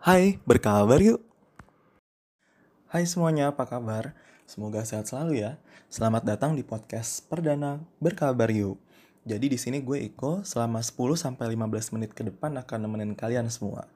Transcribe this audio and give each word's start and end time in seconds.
Hai, 0.00 0.40
berkabar 0.48 0.96
yuk. 1.04 1.20
Hai 2.88 3.04
semuanya, 3.04 3.52
apa 3.52 3.68
kabar? 3.68 4.16
Semoga 4.48 4.80
sehat 4.80 5.12
selalu 5.12 5.44
ya. 5.44 5.60
Selamat 5.92 6.24
datang 6.24 6.56
di 6.56 6.64
podcast 6.64 7.28
perdana 7.28 7.84
Berkabar 8.00 8.48
Yuk. 8.48 8.80
Jadi 9.28 9.52
di 9.52 9.60
sini 9.60 9.84
gue 9.84 10.00
Iko 10.00 10.40
selama 10.40 10.80
10 10.80 11.20
sampai 11.20 11.52
15 11.52 11.92
menit 11.92 12.16
ke 12.16 12.24
depan 12.24 12.56
akan 12.56 12.88
nemenin 12.88 13.12
kalian 13.12 13.52
semua. 13.52 13.92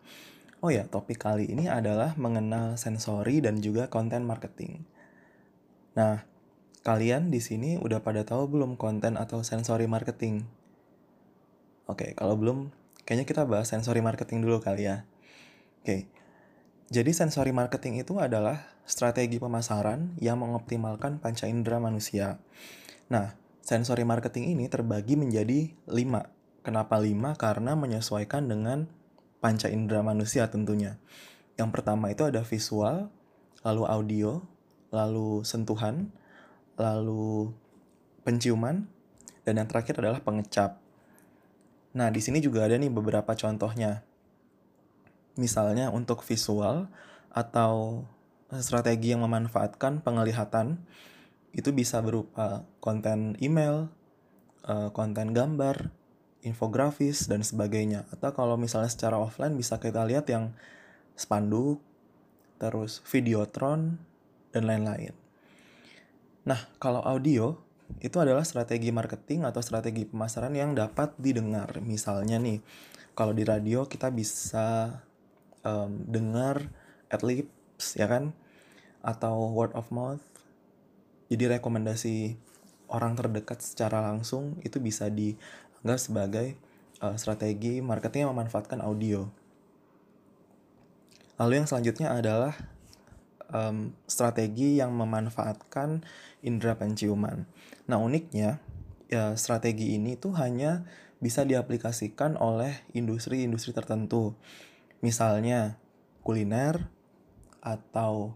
Oh 0.60 0.68
ya, 0.68 0.84
topik 0.84 1.24
kali 1.24 1.48
ini 1.48 1.72
adalah 1.72 2.12
mengenal 2.20 2.76
sensori 2.76 3.40
dan 3.40 3.64
juga 3.64 3.88
konten 3.88 4.28
marketing. 4.28 4.84
Nah, 5.96 6.20
kalian 6.84 7.32
di 7.32 7.40
sini 7.40 7.80
udah 7.80 8.04
pada 8.04 8.28
tahu 8.28 8.52
belum 8.52 8.76
konten 8.76 9.16
atau 9.16 9.40
sensori 9.40 9.88
marketing? 9.88 10.44
Oke, 11.88 12.12
kalau 12.12 12.36
belum, 12.36 12.68
kayaknya 13.08 13.24
kita 13.24 13.48
bahas 13.48 13.72
sensori 13.72 14.04
marketing 14.04 14.44
dulu 14.44 14.60
kali 14.60 14.84
ya. 14.84 15.08
Oke, 15.84 16.08
jadi 16.88 17.12
sensori 17.12 17.52
marketing 17.52 18.00
itu 18.00 18.16
adalah 18.16 18.72
strategi 18.88 19.36
pemasaran 19.36 20.16
yang 20.16 20.40
mengoptimalkan 20.40 21.20
panca 21.20 21.44
indera 21.44 21.76
manusia. 21.76 22.40
Nah, 23.12 23.36
sensori 23.60 24.00
marketing 24.00 24.56
ini 24.56 24.72
terbagi 24.72 25.12
menjadi 25.20 25.76
lima. 25.92 26.32
Kenapa 26.64 26.96
lima? 26.96 27.36
Karena 27.36 27.76
menyesuaikan 27.76 28.48
dengan 28.48 28.88
panca 29.44 29.68
indera 29.68 30.00
manusia 30.00 30.48
tentunya. 30.48 30.96
Yang 31.60 31.68
pertama 31.76 32.08
itu 32.08 32.24
ada 32.24 32.40
visual, 32.40 33.12
lalu 33.60 33.84
audio, 33.84 34.40
lalu 34.88 35.44
sentuhan, 35.44 36.08
lalu 36.80 37.52
penciuman, 38.24 38.88
dan 39.44 39.60
yang 39.60 39.68
terakhir 39.68 40.00
adalah 40.00 40.24
pengecap. 40.24 40.80
Nah, 41.92 42.08
di 42.08 42.24
sini 42.24 42.40
juga 42.40 42.64
ada 42.64 42.80
nih 42.80 42.88
beberapa 42.88 43.36
contohnya. 43.36 44.00
Misalnya 45.34 45.90
untuk 45.90 46.22
visual 46.22 46.86
atau 47.34 48.06
strategi 48.62 49.10
yang 49.10 49.26
memanfaatkan 49.26 50.04
penglihatan 50.04 50.78
itu 51.54 51.70
bisa 51.70 52.02
berupa 52.02 52.66
konten 52.78 53.38
email, 53.42 53.90
eh, 54.66 54.90
konten 54.90 55.34
gambar, 55.34 55.90
infografis 56.44 57.26
dan 57.26 57.42
sebagainya. 57.42 58.06
Atau 58.12 58.34
kalau 58.36 58.54
misalnya 58.58 58.90
secara 58.90 59.18
offline 59.18 59.56
bisa 59.58 59.80
kita 59.80 60.04
lihat 60.06 60.28
yang 60.30 60.54
spanduk, 61.14 61.80
terus 62.58 63.02
videotron 63.06 63.98
dan 64.54 64.70
lain-lain. 64.70 65.14
Nah, 66.44 66.60
kalau 66.78 67.00
audio 67.02 67.58
itu 68.00 68.16
adalah 68.20 68.44
strategi 68.44 68.92
marketing 68.92 69.48
atau 69.48 69.60
strategi 69.64 70.04
pemasaran 70.04 70.52
yang 70.52 70.76
dapat 70.76 71.16
didengar. 71.16 71.80
Misalnya 71.80 72.36
nih, 72.36 72.60
kalau 73.16 73.32
di 73.32 73.44
radio 73.46 73.88
kita 73.88 74.12
bisa 74.12 75.00
um, 75.64 76.04
dengar 76.06 76.70
at 77.10 77.26
lips, 77.26 77.98
ya 77.98 78.06
kan? 78.06 78.36
Atau 79.02 79.50
word 79.50 79.72
of 79.74 79.90
mouth. 79.90 80.22
Jadi 81.32 81.58
rekomendasi 81.58 82.38
orang 82.92 83.16
terdekat 83.18 83.64
secara 83.64 84.04
langsung 84.04 84.60
itu 84.62 84.78
bisa 84.78 85.10
dianggap 85.10 85.98
sebagai 85.98 86.54
uh, 87.02 87.16
strategi 87.18 87.80
marketing 87.80 88.28
yang 88.28 88.32
memanfaatkan 88.36 88.84
audio. 88.84 89.26
Lalu 91.40 91.58
yang 91.58 91.66
selanjutnya 91.66 92.14
adalah 92.14 92.54
um, 93.50 93.90
strategi 94.06 94.78
yang 94.78 94.94
memanfaatkan 94.94 96.06
indera 96.46 96.78
penciuman. 96.78 97.48
Nah 97.90 97.98
uniknya 97.98 98.62
ya 99.10 99.34
strategi 99.34 99.98
ini 99.98 100.14
tuh 100.14 100.38
hanya 100.38 100.86
bisa 101.18 101.42
diaplikasikan 101.42 102.36
oleh 102.36 102.84
industri-industri 102.92 103.72
tertentu. 103.72 104.36
Misalnya 105.04 105.76
kuliner 106.24 106.88
atau 107.60 108.32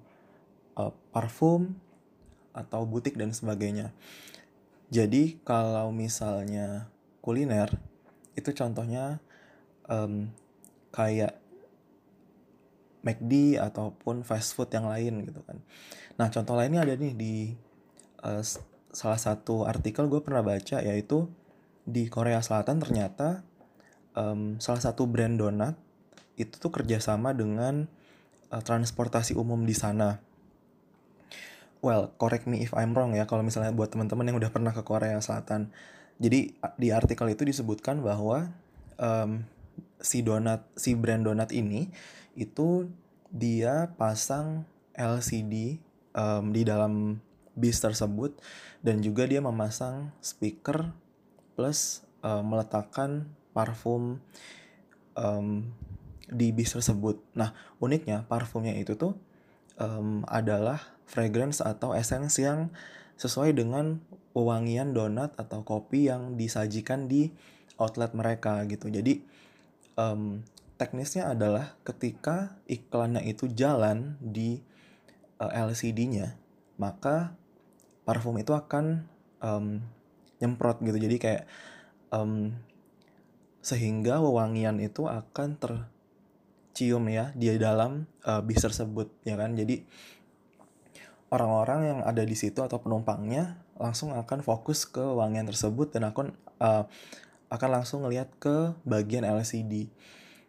uh, 0.76 0.92
parfum 1.08 1.72
atau 2.52 2.84
butik 2.84 3.16
dan 3.16 3.32
sebagainya. 3.32 3.96
Jadi 4.92 5.40
kalau 5.44 5.88
misalnya 5.88 6.92
kuliner 7.24 7.72
itu 8.36 8.52
contohnya 8.52 9.24
um, 9.88 10.28
kayak 10.92 11.40
McD 13.00 13.56
ataupun 13.56 14.20
fast 14.20 14.52
food 14.52 14.68
yang 14.68 14.84
lain 14.84 15.24
gitu 15.24 15.40
kan. 15.44 15.64
Nah 16.20 16.28
contoh 16.28 16.52
lainnya 16.56 16.84
ada 16.84 16.92
nih 16.92 17.14
di 17.16 17.34
uh, 18.24 18.44
salah 18.92 19.20
satu 19.20 19.64
artikel 19.64 20.08
gue 20.08 20.20
pernah 20.20 20.44
baca 20.44 20.80
yaitu 20.84 21.28
di 21.88 22.08
Korea 22.08 22.44
Selatan 22.44 22.80
ternyata 22.80 23.44
um, 24.12 24.60
salah 24.60 24.82
satu 24.82 25.08
brand 25.08 25.40
donat 25.40 25.87
itu 26.38 26.54
tuh 26.56 26.70
kerjasama 26.70 27.34
dengan 27.34 27.90
uh, 28.54 28.62
transportasi 28.62 29.34
umum 29.34 29.66
di 29.66 29.74
sana. 29.74 30.22
Well, 31.78 32.10
correct 32.18 32.50
me 32.50 32.62
if 32.62 32.74
I'm 32.74 32.94
wrong 32.94 33.14
ya 33.14 33.26
kalau 33.26 33.46
misalnya 33.46 33.70
buat 33.70 33.90
teman-teman 33.90 34.26
yang 34.26 34.38
udah 34.38 34.50
pernah 34.50 34.70
ke 34.74 34.82
Korea 34.82 35.18
Selatan. 35.18 35.70
Jadi 36.18 36.58
di 36.74 36.88
artikel 36.90 37.30
itu 37.30 37.46
disebutkan 37.46 38.02
bahwa 38.02 38.50
um, 38.98 39.46
si 40.02 40.26
donat 40.26 40.66
si 40.74 40.98
brand 40.98 41.22
donat 41.22 41.54
ini 41.54 41.90
itu 42.34 42.90
dia 43.30 43.94
pasang 43.94 44.66
LCD 44.98 45.78
um, 46.18 46.50
di 46.50 46.66
dalam 46.66 47.22
bis 47.54 47.78
tersebut 47.78 48.34
dan 48.82 49.02
juga 49.02 49.26
dia 49.26 49.42
memasang 49.42 50.10
speaker 50.22 50.90
plus 51.58 52.06
uh, 52.22 52.42
meletakkan 52.42 53.26
parfum 53.54 54.22
um, 55.18 55.66
di 56.28 56.52
bis 56.52 56.76
tersebut. 56.76 57.20
Nah 57.34 57.56
uniknya 57.82 58.24
parfumnya 58.28 58.76
itu 58.76 58.94
tuh 58.94 59.16
um, 59.80 60.24
adalah 60.28 60.80
fragrance 61.08 61.64
atau 61.64 61.96
essence 61.96 62.38
yang 62.38 62.68
sesuai 63.18 63.56
dengan 63.56 63.98
wewangian 64.36 64.94
donat 64.94 65.34
atau 65.34 65.66
kopi 65.66 66.06
yang 66.06 66.38
disajikan 66.38 67.10
di 67.10 67.32
outlet 67.80 68.14
mereka 68.14 68.62
gitu. 68.70 68.92
Jadi 68.92 69.24
um, 69.98 70.46
teknisnya 70.78 71.34
adalah 71.34 71.74
ketika 71.82 72.54
iklannya 72.70 73.26
itu 73.26 73.50
jalan 73.50 74.14
di 74.22 74.62
uh, 75.42 75.50
eh, 75.50 75.66
LCD-nya, 75.66 76.38
maka 76.78 77.34
parfum 78.06 78.38
itu 78.38 78.54
akan 78.54 79.04
um, 79.42 79.82
nyemprot 80.38 80.78
gitu 80.86 80.98
jadi 80.98 81.16
kayak 81.18 81.42
um, 82.14 82.54
sehingga 83.60 84.22
wewangian 84.22 84.78
itu 84.78 85.10
akan 85.10 85.58
tercium 86.78 87.10
ya 87.10 87.34
di 87.34 87.50
dalam 87.58 88.06
uh, 88.22 88.38
bis 88.38 88.62
tersebut 88.62 89.10
ya 89.26 89.34
kan 89.34 89.58
jadi 89.58 89.82
orang-orang 91.34 91.80
yang 91.90 91.98
ada 92.06 92.22
di 92.22 92.38
situ 92.38 92.62
atau 92.62 92.78
penumpangnya 92.78 93.58
langsung 93.82 94.14
akan 94.14 94.46
fokus 94.46 94.86
ke 94.86 95.02
wangian 95.02 95.50
tersebut 95.50 95.90
dan 95.90 96.06
akan 96.14 96.38
uh, 96.62 96.86
akan 97.50 97.68
langsung 97.74 98.06
ngelihat 98.06 98.30
ke 98.38 98.78
bagian 98.86 99.26
LCD. 99.26 99.90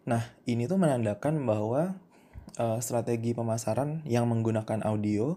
Nah, 0.05 0.21
ini 0.45 0.69
tuh 0.69 0.77
menandakan 0.77 1.41
bahwa 1.49 1.97
uh, 2.61 2.77
strategi 2.77 3.33
pemasaran 3.33 4.05
yang 4.05 4.29
menggunakan 4.29 4.85
audio 4.85 5.33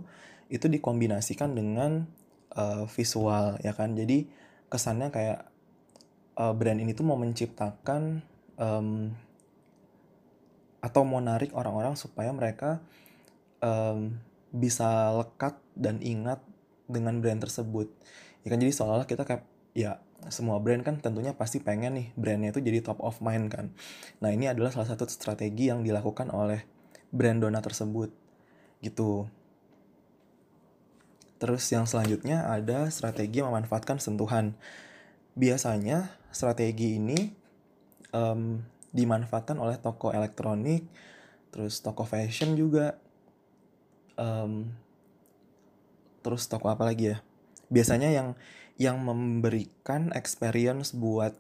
itu 0.53 0.69
dikombinasikan 0.69 1.57
dengan 1.57 2.05
uh, 2.53 2.85
visual 2.85 3.57
ya 3.65 3.73
kan 3.73 3.97
jadi 3.97 4.29
kesannya 4.69 5.09
kayak 5.09 5.49
uh, 6.37 6.53
brand 6.53 6.85
ini 6.85 6.93
tuh 6.93 7.09
mau 7.09 7.17
menciptakan 7.17 8.21
um, 8.61 9.17
atau 10.83 11.07
mau 11.07 11.23
narik 11.23 11.55
orang-orang 11.55 11.95
supaya 11.95 12.35
mereka 12.35 12.83
um, 13.63 14.19
bisa 14.51 15.15
lekat 15.15 15.57
dan 15.79 16.03
ingat 16.03 16.43
dengan 16.91 17.23
brand 17.23 17.41
tersebut. 17.41 17.89
Ya 18.43 18.53
kan 18.53 18.59
jadi 18.59 18.75
seolah-olah 18.75 19.07
kita 19.07 19.23
kayak 19.23 19.47
ya 19.73 20.03
semua 20.29 20.61
brand 20.61 20.85
kan 20.85 21.01
tentunya 21.01 21.33
pasti 21.35 21.59
pengen 21.59 21.99
nih 21.99 22.07
brandnya 22.15 22.53
itu 22.53 22.61
jadi 22.61 22.83
top 22.83 22.99
of 23.01 23.23
mind 23.23 23.49
kan. 23.49 23.71
Nah 24.19 24.35
ini 24.35 24.51
adalah 24.51 24.75
salah 24.75 24.91
satu 24.91 25.09
strategi 25.09 25.71
yang 25.71 25.87
dilakukan 25.87 26.29
oleh 26.35 26.67
brand 27.15 27.39
donat 27.39 27.63
tersebut 27.63 28.11
gitu. 28.83 29.31
Terus 31.39 31.63
yang 31.75 31.87
selanjutnya 31.87 32.47
ada 32.47 32.87
strategi 32.91 33.43
memanfaatkan 33.43 33.99
sentuhan. 33.99 34.55
Biasanya 35.35 36.13
strategi 36.31 36.99
ini 37.01 37.19
um, 38.15 38.63
dimanfaatkan 38.93 39.57
oleh 39.57 39.81
toko 39.81 40.13
elektronik, 40.13 40.85
terus 41.51 41.81
toko 41.81 42.05
fashion 42.05 42.55
juga, 42.55 43.01
um, 44.21 44.69
terus 46.21 46.47
toko 46.47 46.69
apa 46.69 46.87
lagi 46.87 47.17
ya? 47.17 47.19
Biasanya 47.73 48.13
yang 48.13 48.39
yang 48.77 49.01
memberikan 49.01 50.13
experience 50.17 50.93
buat 50.97 51.37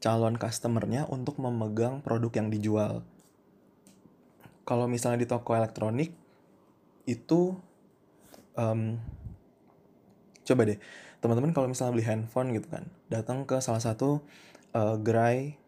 calon 0.00 0.38
customernya 0.38 1.06
untuk 1.10 1.36
memegang 1.38 2.00
produk 2.00 2.32
yang 2.40 2.48
dijual. 2.48 3.06
Kalau 4.64 4.86
misalnya 4.86 5.22
di 5.22 5.28
toko 5.28 5.54
elektronik 5.54 6.14
itu 7.04 7.58
um, 8.54 8.96
coba 10.46 10.62
deh 10.66 10.78
teman-teman 11.20 11.52
kalau 11.52 11.68
misalnya 11.68 11.92
beli 11.94 12.06
handphone 12.06 12.54
gitu 12.56 12.66
kan 12.70 12.84
datang 13.12 13.44
ke 13.44 13.60
salah 13.60 13.82
satu 13.82 14.24
uh, 14.72 14.96
gerai 14.98 15.60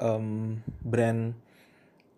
um, 0.00 0.58
brand 0.82 1.36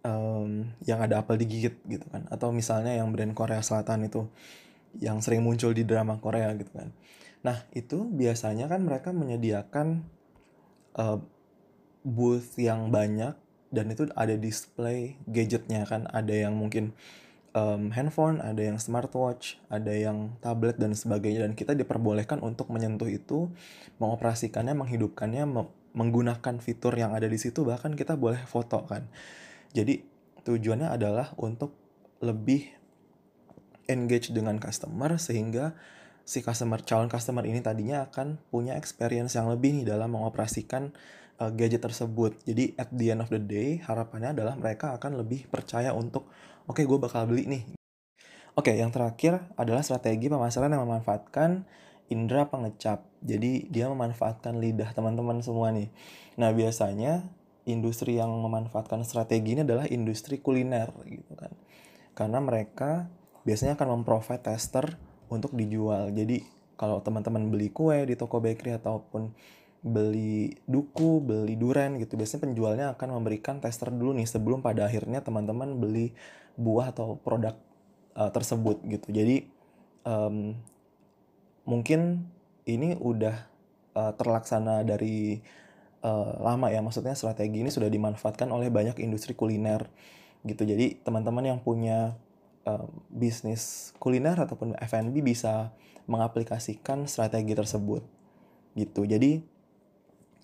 um, 0.07 0.71
yang 0.87 1.03
ada 1.03 1.21
apel 1.23 1.41
digigit 1.41 1.77
gitu 1.87 2.07
kan. 2.09 2.25
Atau 2.31 2.55
misalnya 2.55 2.95
yang 2.95 3.11
brand 3.11 3.35
Korea 3.35 3.61
Selatan 3.61 4.07
itu 4.07 4.29
yang 4.97 5.21
sering 5.21 5.45
muncul 5.45 5.77
di 5.77 5.85
drama 5.85 6.17
Korea 6.23 6.53
gitu 6.57 6.73
kan. 6.73 6.95
Nah 7.45 7.63
itu 7.77 8.07
biasanya 8.07 8.71
kan 8.71 8.81
mereka 8.83 9.13
menyediakan 9.13 10.07
uh, 10.97 11.19
booth 12.07 12.57
yang 12.57 12.89
banyak 12.95 13.35
dan 13.75 13.87
itu 13.91 14.09
ada 14.15 14.35
display 14.39 15.19
gadgetnya 15.27 15.85
kan. 15.85 16.07
Ada 16.09 16.49
yang 16.49 16.55
mungkin 16.57 16.95
um, 17.57 17.91
handphone, 17.91 18.39
ada 18.45 18.61
yang 18.61 18.79
smartwatch, 18.79 19.59
ada 19.73 19.91
yang 19.91 20.37
tablet 20.45 20.77
dan 20.77 20.93
sebagainya. 20.93 21.49
Dan 21.49 21.59
kita 21.59 21.73
diperbolehkan 21.73 22.45
untuk 22.45 22.71
menyentuh 22.71 23.09
itu, 23.11 23.51
mengoperasikannya, 23.99 24.77
menghidupkannya, 24.77 25.45
me 25.49 25.63
menggunakan 25.97 26.61
fitur 26.61 26.93
yang 26.95 27.17
ada 27.17 27.25
di 27.27 27.41
situ 27.41 27.65
bahkan 27.65 27.97
kita 27.97 28.15
boleh 28.15 28.45
foto 28.45 28.85
kan. 28.85 29.09
Jadi 29.73 30.05
tujuannya 30.45 30.93
adalah 30.93 31.33
untuk 31.41 31.75
lebih 32.21 32.69
engage 33.89 34.31
dengan 34.31 34.61
customer 34.61 35.17
sehingga 35.17 35.75
si 36.27 36.43
customer 36.43 36.83
calon 36.83 37.09
customer 37.09 37.47
ini 37.47 37.63
tadinya 37.63 38.07
akan 38.07 38.37
punya 38.51 38.75
experience 38.77 39.39
yang 39.39 39.49
lebih 39.49 39.73
nih 39.83 39.87
dalam 39.87 40.13
mengoperasikan 40.13 40.93
uh, 41.41 41.51
gadget 41.55 41.81
tersebut. 41.81 42.37
Jadi 42.45 42.77
at 42.77 42.93
the 42.93 43.15
end 43.15 43.23
of 43.25 43.31
the 43.33 43.41
day 43.41 43.81
harapannya 43.81 44.37
adalah 44.37 44.55
mereka 44.59 44.93
akan 44.99 45.23
lebih 45.23 45.49
percaya 45.49 45.95
untuk 45.97 46.29
oke 46.67 46.77
okay, 46.77 46.85
gue 46.85 46.99
bakal 46.99 47.25
beli 47.31 47.47
nih. 47.47 47.65
Oke, 48.57 48.73
okay, 48.73 48.81
yang 48.81 48.89
terakhir 48.89 49.53
adalah 49.61 49.85
strategi 49.85 50.33
pemasaran 50.33 50.73
yang 50.73 50.89
memanfaatkan 50.89 51.69
indera 52.13 52.47
pengecap. 52.47 53.03
Jadi 53.23 53.67
dia 53.71 53.91
memanfaatkan 53.91 54.59
lidah 54.59 54.95
teman-teman 54.95 55.43
semua 55.43 55.75
nih. 55.75 55.91
Nah 56.39 56.55
biasanya 56.55 57.27
industri 57.67 58.17
yang 58.17 58.31
memanfaatkan 58.31 59.03
strategi 59.03 59.59
ini 59.59 59.67
adalah 59.67 59.91
industri 59.91 60.39
kuliner 60.39 60.95
gitu 61.07 61.35
kan. 61.35 61.51
Karena 62.15 62.39
mereka 62.39 63.11
biasanya 63.43 63.75
akan 63.75 64.01
memprovide 64.01 64.43
tester 64.43 64.95
untuk 65.27 65.53
dijual. 65.53 66.15
Jadi 66.15 66.47
kalau 66.79 67.03
teman-teman 67.03 67.51
beli 67.51 67.73
kue 67.73 68.07
di 68.07 68.15
toko 68.15 68.39
bakery 68.39 68.79
ataupun 68.79 69.35
beli 69.83 70.55
duku, 70.67 71.23
beli 71.23 71.55
duren 71.59 71.99
gitu. 71.99 72.15
Biasanya 72.15 72.43
penjualnya 72.47 72.87
akan 72.95 73.19
memberikan 73.19 73.59
tester 73.59 73.91
dulu 73.91 74.15
nih 74.19 74.27
sebelum 74.27 74.63
pada 74.63 74.87
akhirnya 74.87 75.23
teman-teman 75.23 75.79
beli 75.79 76.15
buah 76.59 76.91
atau 76.95 77.19
produk 77.21 77.55
uh, 78.15 78.31
tersebut 78.31 78.83
gitu. 78.87 79.09
Jadi 79.11 79.47
um, 80.07 80.55
mungkin 81.67 82.31
ini 82.65 82.95
udah 82.97 83.37
uh, 83.95 84.13
terlaksana 84.15 84.87
dari 84.87 85.43
uh, 86.07 86.39
lama 86.41 86.71
ya. 86.73 86.81
Maksudnya 86.81 87.19
strategi 87.19 87.61
ini 87.61 87.71
sudah 87.71 87.91
dimanfaatkan 87.91 88.49
oleh 88.49 88.71
banyak 88.71 88.99
industri 89.03 89.35
kuliner 89.35 89.87
gitu. 90.47 90.63
Jadi 90.63 91.03
teman-teman 91.03 91.45
yang 91.45 91.59
punya 91.61 92.15
uh, 92.67 92.87
bisnis 93.11 93.93
kuliner 93.99 94.39
ataupun 94.39 94.79
F&B 94.79 95.21
bisa 95.21 95.75
mengaplikasikan 96.07 97.11
strategi 97.11 97.53
tersebut 97.53 98.03
gitu. 98.79 99.03
Jadi 99.07 99.43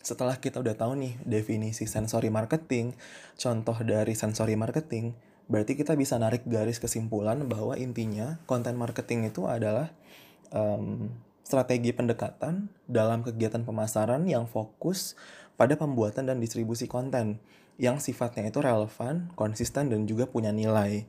setelah 0.02 0.34
kita 0.34 0.58
udah 0.58 0.74
tahu 0.74 0.98
nih 0.98 1.14
definisi 1.22 1.86
sensory 1.86 2.26
marketing, 2.26 2.98
contoh 3.38 3.78
dari 3.86 4.19
sensory 4.19 4.58
marketing, 4.58 5.14
berarti 5.46 5.78
kita 5.78 5.94
bisa 5.94 6.19
narik 6.19 6.42
garis 6.42 6.82
kesimpulan 6.82 7.46
bahwa 7.46 7.78
intinya 7.78 8.42
konten 8.50 8.74
marketing 8.74 9.30
itu 9.30 9.46
adalah 9.46 9.94
um, 10.52 11.10
strategi 11.43 11.90
pendekatan 11.90 12.70
dalam 12.87 13.26
kegiatan 13.26 13.66
pemasaran 13.66 14.25
yang 14.25 14.46
fokus 14.46 15.19
pada 15.58 15.76
pembuatan 15.76 16.31
dan 16.31 16.38
distribusi 16.38 16.87
konten 16.88 17.43
yang 17.81 17.99
sifatnya 17.99 18.49
itu 18.49 18.60
relevan, 18.62 19.32
konsisten 19.34 19.90
dan 19.90 20.06
juga 20.06 20.28
punya 20.28 20.54
nilai 20.54 21.08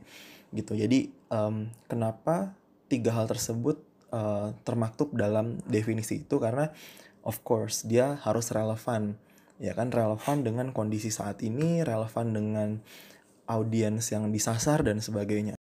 gitu. 0.56 0.74
Jadi 0.74 1.12
um, 1.30 1.70
kenapa 1.86 2.56
tiga 2.88 3.14
hal 3.14 3.30
tersebut 3.30 3.82
uh, 4.10 4.56
termaktub 4.66 5.12
dalam 5.14 5.60
definisi 5.70 6.24
itu? 6.24 6.40
Karena 6.40 6.72
of 7.24 7.42
course 7.46 7.86
dia 7.86 8.18
harus 8.24 8.50
relevan 8.50 9.20
ya 9.62 9.76
kan? 9.78 9.92
Relevan 9.94 10.42
dengan 10.42 10.68
kondisi 10.72 11.14
saat 11.14 11.42
ini 11.46 11.86
relevan 11.86 12.34
dengan 12.34 12.70
audiens 13.46 14.08
yang 14.10 14.32
disasar 14.32 14.82
dan 14.88 15.04
sebagainya. 15.04 15.60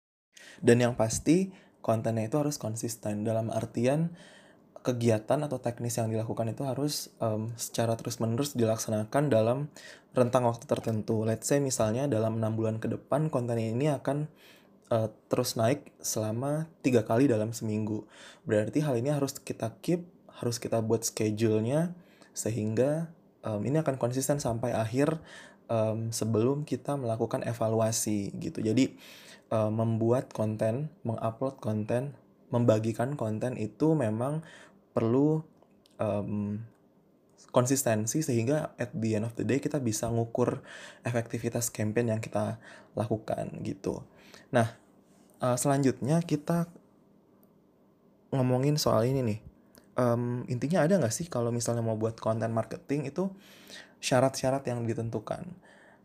Dan 0.60 0.84
yang 0.84 0.94
pasti 0.94 1.48
kontennya 1.80 2.28
itu 2.28 2.36
harus 2.40 2.56
konsisten 2.56 3.24
dalam 3.24 3.48
artian 3.52 4.12
kegiatan 4.80 5.44
atau 5.44 5.60
teknis 5.60 6.00
yang 6.00 6.08
dilakukan 6.08 6.56
itu 6.56 6.64
harus 6.64 7.12
um, 7.20 7.52
secara 7.60 8.00
terus-menerus 8.00 8.56
dilaksanakan 8.56 9.28
dalam 9.28 9.68
rentang 10.16 10.48
waktu 10.48 10.64
tertentu. 10.64 11.28
Let's 11.28 11.52
say 11.52 11.60
misalnya 11.60 12.08
dalam 12.08 12.40
enam 12.40 12.56
bulan 12.56 12.80
ke 12.80 12.88
depan 12.88 13.28
konten 13.28 13.60
ini 13.60 13.92
akan 13.92 14.32
uh, 14.88 15.12
terus 15.28 15.60
naik 15.60 15.92
selama 16.00 16.64
tiga 16.80 17.04
kali 17.04 17.28
dalam 17.28 17.52
seminggu. 17.52 18.08
Berarti 18.48 18.80
hal 18.80 18.96
ini 18.96 19.12
harus 19.12 19.36
kita 19.36 19.76
keep 19.84 20.08
harus 20.40 20.56
kita 20.56 20.80
buat 20.80 21.04
schedule-nya 21.04 21.92
sehingga 22.32 23.12
um, 23.44 23.60
ini 23.60 23.84
akan 23.84 24.00
konsisten 24.00 24.40
sampai 24.40 24.72
akhir 24.72 25.20
um, 25.68 26.08
sebelum 26.08 26.64
kita 26.64 26.96
melakukan 26.96 27.44
evaluasi 27.44 28.32
gitu. 28.40 28.64
Jadi 28.64 28.96
um, 29.52 29.70
membuat 29.74 30.32
konten, 30.32 30.88
mengupload 31.04 31.60
konten, 31.60 32.16
membagikan 32.50 33.14
konten 33.14 33.54
itu 33.60 33.94
memang 33.94 34.42
perlu 34.96 35.44
um, 36.00 36.58
konsistensi 37.50 38.22
sehingga 38.22 38.74
at 38.78 38.94
the 38.94 39.18
end 39.18 39.26
of 39.26 39.34
the 39.34 39.46
day 39.46 39.58
kita 39.58 39.82
bisa 39.82 40.06
ngukur 40.10 40.62
efektivitas 41.02 41.70
campaign 41.70 42.14
yang 42.14 42.20
kita 42.22 42.62
lakukan 42.94 43.58
gitu. 43.62 44.06
Nah, 44.54 44.74
uh, 45.42 45.58
selanjutnya 45.58 46.22
kita 46.22 46.70
ngomongin 48.30 48.78
soal 48.78 49.06
ini 49.10 49.22
nih 49.26 49.40
um, 50.00 50.42
intinya 50.46 50.84
ada 50.84 50.96
nggak 50.96 51.12
sih 51.12 51.26
kalau 51.26 51.52
misalnya 51.52 51.84
mau 51.84 51.98
buat 51.98 52.16
konten 52.16 52.50
marketing 52.54 53.10
itu 53.10 53.28
syarat-syarat 54.00 54.64
yang 54.64 54.84
ditentukan. 54.88 55.44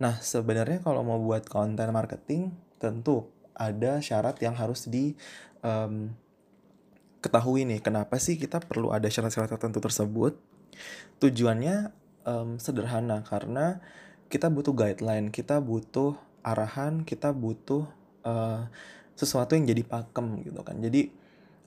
Nah 0.01 0.19
sebenarnya 0.19 0.83
kalau 0.83 1.06
mau 1.07 1.19
buat 1.21 1.47
konten 1.47 1.88
marketing 1.95 2.51
tentu 2.81 3.31
ada 3.56 4.04
syarat 4.04 4.38
yang 4.44 4.56
harus 4.56 4.88
di 4.88 5.16
um, 5.63 6.12
ketahui 7.24 7.66
nih 7.66 7.81
kenapa 7.81 8.22
sih 8.22 8.38
kita 8.38 8.62
perlu 8.62 8.94
ada 8.94 9.10
syarat-syarat 9.10 9.50
tertentu 9.50 9.81
tersebut. 9.81 10.38
Tujuannya 11.18 11.90
um, 12.28 12.62
sederhana 12.62 13.25
karena 13.25 13.81
kita 14.30 14.52
butuh 14.52 14.76
guideline, 14.76 15.33
kita 15.33 15.57
butuh 15.64 16.14
arahan, 16.45 17.02
kita 17.02 17.33
butuh 17.33 17.90
uh, 18.21 18.69
sesuatu 19.18 19.57
yang 19.57 19.66
jadi 19.66 19.81
pakem 19.81 20.44
gitu 20.45 20.62
kan. 20.62 20.78
Jadi 20.78 21.09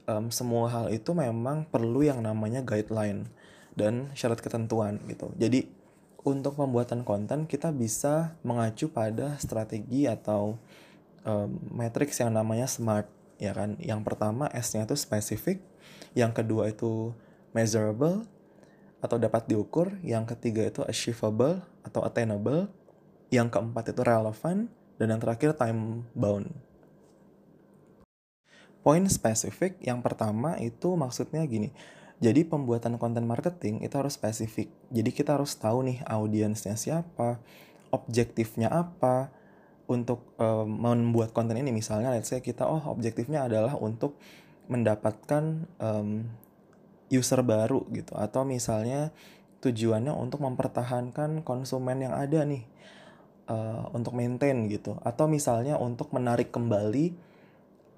um, 0.07 0.31
semua 0.31 0.71
hal 0.71 0.87
itu 0.95 1.11
memang 1.17 1.67
perlu 1.67 2.07
yang 2.07 2.23
namanya 2.23 2.63
guideline 2.63 3.27
dan 3.75 4.13
syarat 4.15 4.39
ketentuan 4.39 5.03
gitu. 5.11 5.33
Jadi 5.35 5.67
untuk 6.27 6.59
pembuatan 6.59 7.07
konten 7.07 7.47
kita 7.47 7.71
bisa 7.71 8.37
mengacu 8.43 8.91
pada 8.91 9.39
strategi 9.39 10.05
atau 10.05 10.59
um, 11.29 11.61
matrix 11.69 12.17
yang 12.19 12.33
namanya 12.33 12.65
SMART 12.65 13.07
ya 13.37 13.53
kan. 13.53 13.77
Yang 13.77 14.01
pertama 14.09 14.49
S-nya 14.51 14.89
itu 14.89 14.97
spesifik, 14.97 15.61
yang 16.17 16.33
kedua 16.33 16.73
itu 16.73 17.13
measurable 17.53 18.25
atau 18.99 19.21
dapat 19.21 19.47
diukur, 19.47 19.95
yang 20.01 20.25
ketiga 20.25 20.67
itu 20.67 20.81
achievable 20.83 21.63
atau 21.87 22.03
attainable, 22.03 22.67
yang 23.29 23.53
keempat 23.53 23.93
itu 23.93 24.03
relevan 24.03 24.73
dan 24.97 25.07
yang 25.13 25.21
terakhir 25.21 25.55
time 25.55 26.09
bound 26.17 26.51
poin 28.89 29.05
spesifik 29.05 29.77
yang 29.85 30.01
pertama 30.01 30.57
itu 30.57 30.97
maksudnya 30.97 31.45
gini. 31.45 31.77
Jadi 32.25 32.43
pembuatan 32.43 32.97
konten 32.97 33.29
marketing 33.29 33.85
itu 33.85 33.95
harus 33.95 34.17
spesifik. 34.17 34.73
Jadi 34.89 35.11
kita 35.13 35.37
harus 35.37 35.53
tahu 35.55 35.85
nih 35.85 36.01
audiensnya 36.09 36.73
siapa, 36.73 37.37
objektifnya 37.93 38.73
apa 38.73 39.29
untuk 39.89 40.37
um, 40.37 40.69
membuat 40.69 41.33
konten 41.33 41.57
ini. 41.57 41.73
Misalnya 41.73 42.13
let's 42.13 42.31
say 42.31 42.45
kita 42.45 42.69
oh 42.69 42.93
objektifnya 42.93 43.49
adalah 43.49 43.75
untuk 43.81 44.21
mendapatkan 44.69 45.65
um, 45.81 46.29
user 47.09 47.41
baru 47.41 47.89
gitu 47.91 48.13
atau 48.15 48.45
misalnya 48.45 49.11
tujuannya 49.65 50.13
untuk 50.13 50.45
mempertahankan 50.45 51.41
konsumen 51.41 52.05
yang 52.05 52.13
ada 52.13 52.45
nih 52.45 52.69
uh, 53.49 53.89
untuk 53.97 54.13
maintain 54.13 54.69
gitu 54.69 55.01
atau 55.01 55.25
misalnya 55.25 55.81
untuk 55.81 56.13
menarik 56.13 56.53
kembali 56.53 57.17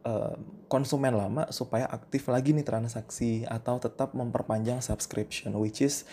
Eh, 0.01 0.37
konsumen 0.73 1.13
lama 1.13 1.45
supaya 1.53 1.85
aktif 1.85 2.33
lagi 2.33 2.57
nih 2.57 2.65
transaksi 2.65 3.45
atau 3.45 3.77
tetap 3.77 4.17
memperpanjang 4.17 4.81
subscription 4.81 5.53
which 5.61 5.85
is 5.85 6.09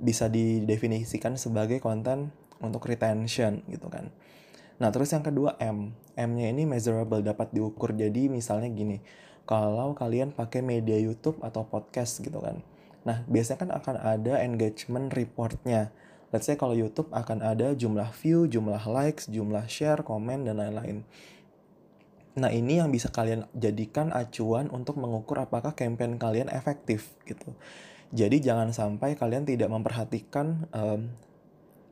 bisa 0.00 0.32
didefinisikan 0.32 1.36
sebagai 1.36 1.76
konten 1.84 2.32
untuk 2.64 2.88
retention 2.88 3.60
gitu 3.68 3.92
kan. 3.92 4.08
Nah, 4.76 4.92
terus 4.92 5.08
yang 5.12 5.24
kedua 5.24 5.56
M. 5.56 5.96
M-nya 6.16 6.52
ini 6.52 6.68
measurable 6.68 7.24
dapat 7.24 7.52
diukur. 7.52 7.96
Jadi 7.96 8.28
misalnya 8.28 8.68
gini, 8.68 9.00
kalau 9.48 9.96
kalian 9.96 10.36
pakai 10.36 10.60
media 10.60 11.00
YouTube 11.00 11.40
atau 11.40 11.64
podcast 11.64 12.20
gitu 12.20 12.42
kan. 12.42 12.60
Nah, 13.06 13.22
biasanya 13.30 13.58
kan 13.62 13.70
akan 13.72 13.96
ada 14.02 14.42
engagement 14.42 15.12
reportnya. 15.14 15.94
let's 16.34 16.50
say 16.50 16.58
kalau 16.58 16.74
YouTube 16.74 17.06
akan 17.14 17.38
ada 17.38 17.72
jumlah 17.72 18.10
view, 18.18 18.50
jumlah 18.50 18.82
likes, 18.90 19.30
jumlah 19.30 19.64
share, 19.70 20.02
komen 20.02 20.44
dan 20.44 20.58
lain-lain. 20.58 21.06
Nah, 22.36 22.52
ini 22.52 22.82
yang 22.82 22.92
bisa 22.92 23.08
kalian 23.08 23.48
jadikan 23.56 24.12
acuan 24.12 24.68
untuk 24.68 25.00
mengukur 25.00 25.40
apakah 25.40 25.72
campaign 25.72 26.20
kalian 26.20 26.52
efektif 26.52 27.14
gitu. 27.24 27.54
Jadi 28.12 28.42
jangan 28.42 28.74
sampai 28.74 29.16
kalian 29.16 29.48
tidak 29.48 29.70
memperhatikan 29.72 30.68
um, 30.74 31.00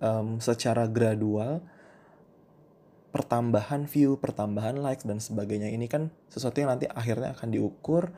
um, 0.03 0.29
secara 0.43 0.91
gradual 0.91 1.65
pertambahan 3.15 3.87
view, 3.87 4.19
pertambahan 4.19 4.83
likes 4.83 5.07
dan 5.07 5.23
sebagainya. 5.23 5.71
Ini 5.71 5.87
kan 5.87 6.11
sesuatu 6.27 6.59
yang 6.59 6.75
nanti 6.75 6.91
akhirnya 6.91 7.39
akan 7.39 7.55
diukur 7.55 8.11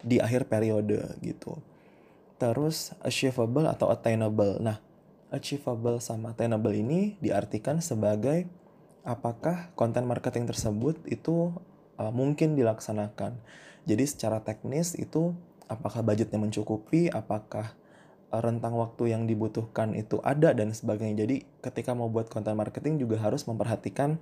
di 0.00 0.24
akhir 0.24 0.48
periode 0.48 1.20
gitu. 1.20 1.60
Terus 2.40 2.96
achievable 3.04 3.68
atau 3.68 3.92
attainable. 3.92 4.56
Nah, 4.64 4.80
achievable 5.28 6.00
sama 6.00 6.32
attainable 6.32 6.72
ini 6.72 7.20
diartikan 7.20 7.84
sebagai 7.84 8.48
apakah 9.04 9.68
konten 9.76 10.08
marketing 10.08 10.48
tersebut 10.48 10.96
itu 11.04 11.52
uh, 12.00 12.12
mungkin 12.14 12.56
dilaksanakan. 12.56 13.36
Jadi 13.84 14.04
secara 14.08 14.40
teknis 14.40 14.96
itu 14.96 15.36
apakah 15.68 16.00
budgetnya 16.00 16.40
mencukupi, 16.40 17.12
apakah 17.12 17.76
rentang 18.28 18.76
waktu 18.76 19.16
yang 19.16 19.24
dibutuhkan 19.24 19.96
itu 19.96 20.20
ada 20.20 20.52
dan 20.52 20.72
sebagainya. 20.76 21.24
Jadi 21.24 21.48
ketika 21.64 21.96
mau 21.96 22.12
buat 22.12 22.28
konten 22.28 22.52
marketing 22.54 23.00
juga 23.00 23.16
harus 23.20 23.48
memperhatikan 23.48 24.20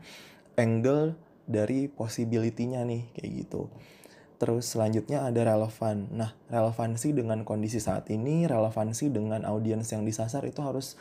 angle 0.55 1.19
dari 1.47 1.91
possibility-nya 1.91 2.83
nih 2.87 3.07
kayak 3.15 3.31
gitu. 3.47 3.71
Terus 4.37 4.69
selanjutnya 4.69 5.25
ada 5.25 5.49
relevan. 5.49 6.13
Nah, 6.13 6.37
relevansi 6.53 7.17
dengan 7.17 7.43
kondisi 7.43 7.81
saat 7.81 8.13
ini, 8.13 8.45
relevansi 8.45 9.09
dengan 9.09 9.49
audiens 9.49 9.89
yang 9.91 10.05
disasar 10.05 10.45
itu 10.45 10.61
harus 10.61 10.95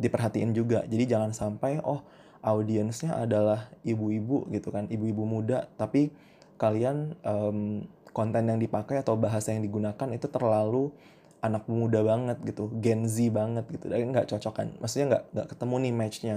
diperhatiin 0.00 0.50
juga. 0.56 0.82
Jadi 0.90 1.06
jangan 1.06 1.30
sampai 1.30 1.78
oh 1.84 2.02
audiensnya 2.40 3.14
adalah 3.20 3.68
ibu-ibu 3.84 4.48
gitu 4.50 4.72
kan, 4.72 4.88
ibu-ibu 4.88 5.22
muda, 5.28 5.68
tapi 5.76 6.10
kalian 6.56 7.14
um, 7.22 7.84
konten 8.10 8.48
yang 8.48 8.58
dipakai 8.58 9.00
atau 9.00 9.14
bahasa 9.14 9.52
yang 9.54 9.62
digunakan 9.62 10.08
itu 10.10 10.26
terlalu 10.26 10.90
anak 11.40 11.64
muda 11.66 12.04
banget 12.04 12.38
gitu, 12.44 12.68
Gen 12.80 13.08
Z 13.08 13.16
banget 13.32 13.64
gitu, 13.72 13.88
dan 13.88 14.12
nggak 14.12 14.28
cocok 14.28 14.54
kan. 14.54 14.68
Maksudnya 14.78 15.06
nggak 15.16 15.24
nggak 15.32 15.46
ketemu 15.56 15.74
nih 15.80 15.92
matchnya. 15.92 16.36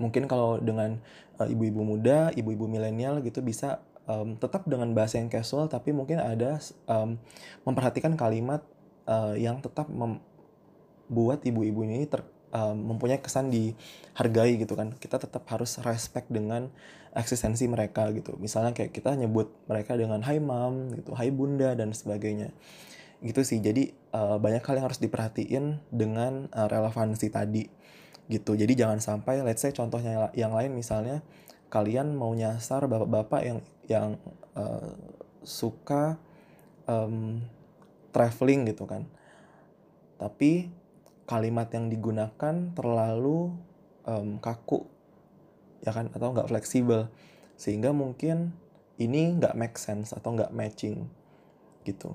Mungkin 0.00 0.24
kalau 0.26 0.58
dengan 0.58 0.98
uh, 1.36 1.48
ibu-ibu 1.48 1.84
muda, 1.84 2.32
ibu-ibu 2.32 2.64
milenial 2.66 3.20
gitu 3.20 3.44
bisa 3.44 3.84
um, 4.06 4.34
tetap 4.38 4.66
dengan 4.66 4.90
bahasa 4.94 5.18
yang 5.18 5.30
casual 5.30 5.70
tapi 5.70 5.94
mungkin 5.94 6.18
ada 6.18 6.58
um, 6.88 7.18
memperhatikan 7.66 8.14
kalimat 8.18 8.62
uh, 9.06 9.34
yang 9.38 9.62
tetap 9.62 9.86
membuat 9.90 11.44
ibu-ibu 11.46 11.86
ini 11.86 12.06
ter, 12.08 12.24
um, 12.54 12.94
mempunyai 12.94 13.20
kesan 13.22 13.52
dihargai 13.52 14.58
gitu 14.58 14.74
kan 14.74 14.94
kita 14.98 15.22
tetap 15.22 15.46
harus 15.50 15.78
respect 15.82 16.28
dengan 16.30 16.70
eksistensi 17.12 17.68
mereka 17.68 18.08
gitu 18.16 18.34
misalnya 18.40 18.72
kayak 18.72 18.96
kita 18.96 19.12
nyebut 19.14 19.52
mereka 19.68 19.94
dengan 19.94 20.24
hai 20.24 20.40
mam 20.40 20.96
gitu 20.96 21.12
hai 21.12 21.28
bunda 21.28 21.76
dan 21.76 21.92
sebagainya 21.92 22.50
gitu 23.22 23.46
sih. 23.46 23.62
Jadi 23.62 23.94
uh, 24.12 24.36
banyak 24.36 24.60
hal 24.66 24.82
yang 24.82 24.86
harus 24.90 25.00
diperhatiin 25.00 25.78
dengan 25.88 26.50
uh, 26.50 26.66
relevansi 26.66 27.30
tadi. 27.30 27.64
Gitu. 28.26 28.52
Jadi 28.58 28.72
jangan 28.74 28.98
sampai 28.98 29.42
let's 29.46 29.62
say 29.62 29.70
contohnya 29.70 30.30
yang 30.34 30.52
lain 30.52 30.74
misalnya 30.74 31.22
kalian 31.72 32.12
mau 32.18 32.34
nyasar 32.34 32.84
bapak-bapak 32.90 33.40
yang 33.46 33.58
yang 33.88 34.08
uh, 34.58 34.92
suka 35.46 36.18
um, 36.90 37.40
traveling 38.10 38.66
gitu 38.68 38.84
kan. 38.84 39.06
Tapi 40.18 40.70
kalimat 41.24 41.70
yang 41.70 41.88
digunakan 41.88 42.54
terlalu 42.74 43.54
um, 44.06 44.38
kaku. 44.42 44.86
Ya 45.82 45.94
kan? 45.94 46.10
Atau 46.14 46.34
nggak 46.34 46.50
fleksibel. 46.50 47.10
Sehingga 47.54 47.94
mungkin 47.94 48.54
ini 48.98 49.34
nggak 49.38 49.54
make 49.58 49.78
sense 49.78 50.14
atau 50.14 50.34
nggak 50.34 50.54
matching. 50.54 51.06
Gitu 51.82 52.14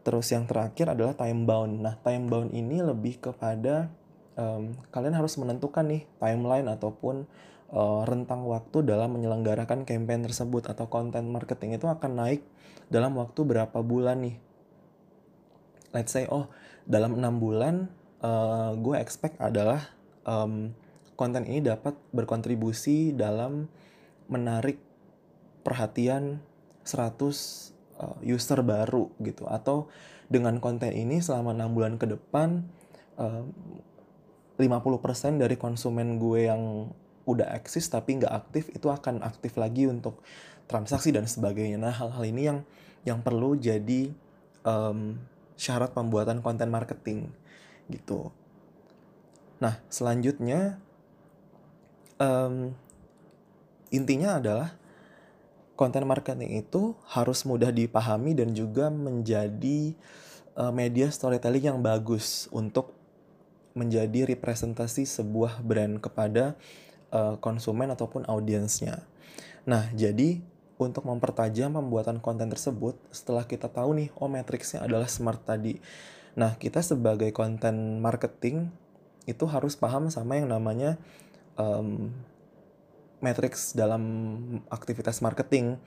terus 0.00 0.32
yang 0.32 0.48
terakhir 0.48 0.92
adalah 0.92 1.12
time 1.16 1.44
bound 1.44 1.84
nah 1.84 1.94
time 2.00 2.26
bound 2.28 2.50
ini 2.56 2.80
lebih 2.80 3.20
kepada 3.20 3.92
um, 4.40 4.72
kalian 4.90 5.14
harus 5.16 5.36
menentukan 5.36 5.84
nih 5.84 6.08
timeline 6.16 6.68
ataupun 6.68 7.28
uh, 7.74 8.02
rentang 8.06 8.44
waktu 8.46 8.82
dalam 8.84 9.14
menyelenggarakan 9.16 9.86
campaign 9.86 10.26
tersebut 10.26 10.70
atau 10.70 10.86
konten 10.90 11.30
marketing 11.30 11.78
itu 11.78 11.86
akan 11.86 12.18
naik 12.18 12.42
dalam 12.90 13.14
waktu 13.16 13.46
berapa 13.46 13.78
bulan 13.80 14.26
nih. 14.26 14.36
Let's 15.94 16.14
say 16.14 16.26
oh 16.30 16.50
dalam 16.86 17.18
enam 17.18 17.38
bulan 17.38 17.90
uh, 18.22 18.74
gue 18.78 18.98
expect 18.98 19.38
adalah 19.42 19.90
um, 20.26 20.74
konten 21.14 21.46
ini 21.46 21.62
dapat 21.62 21.98
berkontribusi 22.14 23.14
dalam 23.14 23.66
menarik 24.30 24.78
perhatian 25.66 26.42
100 26.86 27.79
uh, 28.00 28.16
eh, 28.24 28.32
user 28.34 28.64
baru 28.64 29.12
gitu 29.20 29.44
atau 29.46 29.92
dengan 30.32 30.56
konten 30.58 30.90
ini 30.90 31.20
selama 31.20 31.52
enam 31.52 31.76
bulan 31.76 32.00
ke 32.00 32.08
depan 32.08 32.64
uh, 33.20 33.44
50% 34.60 35.40
dari 35.40 35.56
konsumen 35.56 36.20
gue 36.20 36.48
yang 36.48 36.92
udah 37.24 37.52
eksis 37.56 37.88
tapi 37.88 38.20
nggak 38.20 38.32
aktif 38.32 38.68
itu 38.72 38.88
akan 38.88 39.24
aktif 39.24 39.56
lagi 39.56 39.88
untuk 39.88 40.20
transaksi 40.68 41.10
dan 41.10 41.24
sebagainya. 41.24 41.80
Nah 41.80 41.94
hal-hal 41.94 42.24
ini 42.28 42.42
yang 42.46 42.58
yang 43.02 43.18
perlu 43.24 43.56
jadi 43.56 44.12
um, 44.64 45.16
syarat 45.56 45.96
pembuatan 45.96 46.44
konten 46.44 46.68
marketing 46.68 47.32
gitu. 47.88 48.28
Nah 49.60 49.80
selanjutnya 49.88 50.76
um, 52.20 52.76
intinya 53.90 54.38
adalah 54.38 54.79
konten 55.80 56.04
marketing 56.04 56.60
itu 56.60 56.92
harus 57.08 57.48
mudah 57.48 57.72
dipahami 57.72 58.36
dan 58.36 58.52
juga 58.52 58.92
menjadi 58.92 59.96
uh, 60.52 60.68
media 60.68 61.08
storytelling 61.08 61.72
yang 61.72 61.80
bagus 61.80 62.52
untuk 62.52 62.92
menjadi 63.72 64.28
representasi 64.28 65.08
sebuah 65.08 65.64
brand 65.64 65.96
kepada 65.96 66.52
uh, 67.08 67.40
konsumen 67.40 67.88
ataupun 67.88 68.28
audiensnya. 68.28 69.08
Nah, 69.64 69.88
jadi 69.96 70.44
untuk 70.76 71.08
mempertajam 71.08 71.72
pembuatan 71.76 72.20
konten 72.20 72.52
tersebut, 72.52 73.00
setelah 73.08 73.48
kita 73.48 73.72
tahu 73.72 73.96
nih, 73.96 74.08
oh 74.20 74.28
matriksnya 74.28 74.84
adalah 74.84 75.08
smart 75.08 75.40
tadi. 75.48 75.80
Nah, 76.36 76.60
kita 76.60 76.84
sebagai 76.84 77.32
konten 77.32 78.04
marketing 78.04 78.68
itu 79.24 79.44
harus 79.48 79.76
paham 79.80 80.12
sama 80.12 80.36
yang 80.40 80.52
namanya 80.52 81.00
um, 81.56 82.12
matriks 83.20 83.72
dalam 83.72 84.02
aktivitas 84.68 85.24
marketing. 85.24 85.80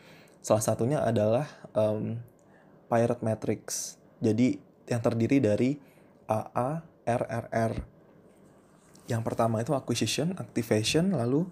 Salah 0.44 0.64
satunya 0.64 1.00
adalah 1.02 1.50
um, 1.74 2.18
Pirate 2.88 3.24
Matrix. 3.26 3.96
Jadi 4.24 4.58
yang 4.88 5.02
terdiri 5.02 5.40
dari 5.40 5.76
AA, 6.28 6.84
RRR, 7.04 7.74
yang 9.12 9.22
pertama 9.22 9.60
itu 9.60 9.76
acquisition, 9.76 10.32
activation, 10.40 11.12
lalu 11.12 11.44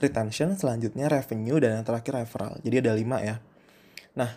retention, 0.00 0.56
selanjutnya 0.56 1.08
revenue, 1.08 1.56
dan 1.60 1.80
yang 1.80 1.86
terakhir 1.86 2.16
referral. 2.16 2.60
Jadi 2.60 2.76
ada 2.84 2.92
lima 2.92 3.20
ya. 3.24 3.36
Nah, 4.16 4.36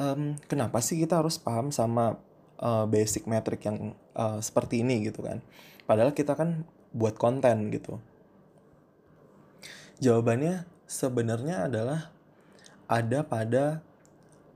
um, 0.00 0.36
kenapa 0.48 0.80
sih 0.80 1.00
kita 1.00 1.20
harus 1.20 1.36
paham 1.36 1.68
sama 1.72 2.16
uh, 2.60 2.84
basic 2.88 3.28
metric 3.28 3.64
yang 3.68 3.92
uh, 4.16 4.40
seperti 4.40 4.80
ini 4.80 5.08
gitu 5.08 5.24
kan? 5.24 5.44
Padahal 5.84 6.16
kita 6.16 6.36
kan 6.36 6.64
buat 6.92 7.16
konten 7.20 7.68
gitu. 7.72 8.00
Jawabannya 10.00 10.64
sebenarnya 10.88 11.68
adalah 11.68 12.10
ada 12.90 13.22
pada 13.22 13.64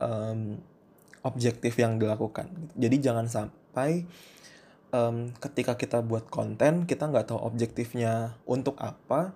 um, 0.02 0.58
objektif 1.22 1.78
yang 1.78 1.96
dilakukan. 1.96 2.50
Jadi 2.74 2.96
jangan 2.98 3.30
sampai 3.30 4.04
um, 4.90 5.30
ketika 5.38 5.78
kita 5.78 6.02
buat 6.02 6.26
konten 6.28 6.88
kita 6.88 7.06
nggak 7.06 7.32
tahu 7.32 7.40
objektifnya 7.40 8.36
untuk 8.44 8.74
apa 8.82 9.32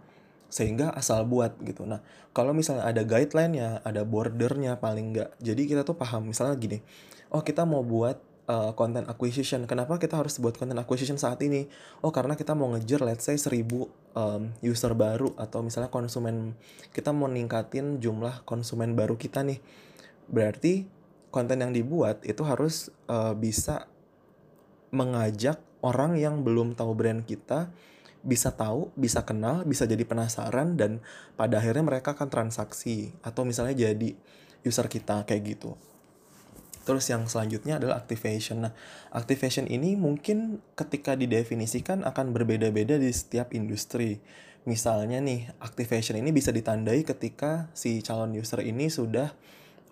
sehingga 0.48 0.90
asal 0.96 1.28
buat 1.28 1.60
gitu. 1.60 1.84
Nah, 1.84 2.00
kalau 2.32 2.56
misalnya 2.56 2.88
ada 2.88 3.04
guideline-nya, 3.04 3.84
ada 3.84 4.00
bordernya 4.08 4.80
paling 4.80 5.12
nggak. 5.12 5.36
Jadi 5.44 5.62
kita 5.68 5.84
tuh 5.84 5.92
paham 5.92 6.32
misalnya 6.32 6.56
gini, 6.56 6.80
oh 7.28 7.44
kita 7.44 7.68
mau 7.68 7.84
buat 7.84 8.16
uh, 8.48 8.72
acquisition. 9.06 9.68
Kenapa 9.68 10.00
kita 10.00 10.16
harus 10.16 10.40
buat 10.40 10.56
content 10.56 10.80
acquisition 10.80 11.20
saat 11.20 11.38
ini? 11.44 11.68
Oh 12.00 12.10
karena 12.10 12.34
kita 12.34 12.56
mau 12.56 12.72
ngejar 12.72 13.04
let's 13.04 13.28
say 13.28 13.36
1000 13.36 13.62
um, 14.16 14.42
user 14.64 14.92
baru 14.96 15.36
atau 15.36 15.60
misalnya 15.60 15.92
konsumen 15.92 16.56
kita 16.96 17.12
mau 17.12 17.28
ningkatin 17.28 18.00
jumlah 18.00 18.42
konsumen 18.48 18.96
baru 18.96 19.14
kita 19.20 19.44
nih. 19.44 19.60
Berarti 20.26 20.88
konten 21.28 21.60
yang 21.60 21.76
dibuat 21.76 22.24
itu 22.24 22.40
harus 22.42 22.88
uh, 23.06 23.36
bisa 23.36 23.86
mengajak 24.88 25.60
orang 25.84 26.16
yang 26.16 26.40
belum 26.40 26.72
tahu 26.72 26.96
brand 26.96 27.22
kita 27.28 27.68
bisa 28.18 28.50
tahu, 28.50 28.90
bisa 28.98 29.22
kenal, 29.22 29.62
bisa 29.62 29.86
jadi 29.86 30.02
penasaran 30.02 30.74
dan 30.74 30.98
pada 31.38 31.62
akhirnya 31.62 31.86
mereka 31.86 32.18
akan 32.18 32.26
transaksi 32.26 33.14
atau 33.22 33.46
misalnya 33.46 33.78
jadi 33.88 34.18
user 34.66 34.90
kita 34.90 35.22
kayak 35.22 35.56
gitu. 35.56 35.78
Terus 36.88 37.04
yang 37.12 37.28
selanjutnya 37.28 37.76
adalah 37.76 38.00
activation. 38.00 38.64
Nah, 38.64 38.72
activation 39.12 39.68
ini 39.68 39.92
mungkin 39.92 40.64
ketika 40.72 41.12
didefinisikan 41.12 42.00
akan 42.00 42.32
berbeda-beda 42.32 42.96
di 42.96 43.12
setiap 43.12 43.52
industri. 43.52 44.24
Misalnya 44.64 45.20
nih, 45.20 45.52
activation 45.60 46.16
ini 46.16 46.32
bisa 46.32 46.48
ditandai 46.48 47.04
ketika 47.04 47.68
si 47.76 48.00
calon 48.00 48.32
user 48.32 48.64
ini 48.64 48.88
sudah 48.88 49.36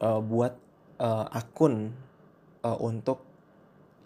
uh, 0.01 0.25
buat 0.25 0.57
uh, 0.97 1.29
akun 1.37 1.93
uh, 2.65 2.81
untuk 2.81 3.21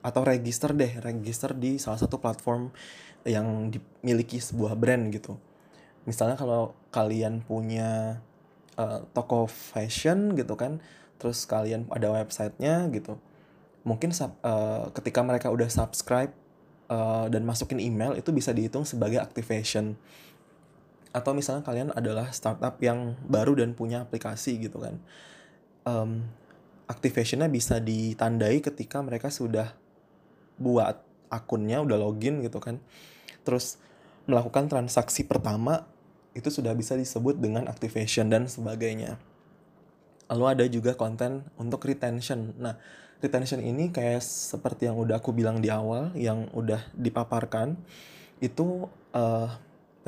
atau 0.02 0.26
register 0.26 0.74
deh, 0.74 0.98
register 0.98 1.54
di 1.54 1.78
salah 1.78 2.02
satu 2.02 2.18
platform 2.18 2.74
yang 3.22 3.70
dimiliki 3.70 4.42
sebuah 4.42 4.74
brand 4.74 5.14
gitu. 5.14 5.38
Misalnya 6.10 6.34
kalau 6.34 6.74
kalian 6.90 7.46
punya 7.46 8.18
uh, 8.74 9.06
toko 9.14 9.46
fashion 9.46 10.34
gitu 10.34 10.58
kan, 10.58 10.82
terus 11.20 11.44
kalian 11.44 11.84
ada 11.92 12.08
websitenya 12.08 12.88
gitu 12.90 13.20
mungkin 13.84 14.12
uh, 14.12 14.92
ketika 14.92 15.20
mereka 15.24 15.48
udah 15.48 15.68
subscribe 15.68 16.32
uh, 16.92 17.26
dan 17.32 17.42
masukin 17.46 17.80
email 17.80 18.12
itu 18.18 18.28
bisa 18.34 18.52
dihitung 18.52 18.84
sebagai 18.84 19.22
activation. 19.22 19.96
Atau 21.10 21.34
misalnya 21.34 21.66
kalian 21.66 21.90
adalah 21.96 22.30
startup 22.30 22.78
yang 22.78 23.18
baru 23.26 23.58
dan 23.58 23.74
punya 23.74 24.04
aplikasi 24.04 24.60
gitu 24.62 24.78
kan. 24.78 25.00
Um, 25.82 26.28
activationnya 26.86 27.48
bisa 27.50 27.80
ditandai 27.80 28.62
ketika 28.62 29.00
mereka 29.02 29.32
sudah 29.32 29.74
buat 30.60 31.00
akunnya 31.32 31.82
udah 31.82 31.98
login 31.98 32.44
gitu 32.44 32.60
kan. 32.60 32.78
Terus 33.42 33.80
melakukan 34.28 34.68
transaksi 34.70 35.24
pertama 35.26 35.88
itu 36.36 36.46
sudah 36.46 36.76
bisa 36.78 36.94
disebut 36.94 37.42
dengan 37.42 37.66
activation 37.66 38.30
dan 38.30 38.46
sebagainya 38.46 39.18
lalu 40.30 40.44
ada 40.46 40.64
juga 40.70 40.94
konten 40.94 41.44
untuk 41.58 41.82
retention 41.84 42.54
nah 42.56 42.78
retention 43.20 43.60
ini 43.60 43.92
kayak 43.92 44.22
seperti 44.22 44.88
yang 44.88 44.96
udah 44.96 45.20
aku 45.20 45.34
bilang 45.34 45.60
di 45.60 45.68
awal 45.68 46.14
yang 46.16 46.48
udah 46.56 46.80
dipaparkan 46.96 47.76
itu 48.40 48.88
uh, 49.12 49.50